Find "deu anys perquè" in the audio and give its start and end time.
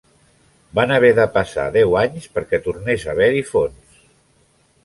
1.77-2.63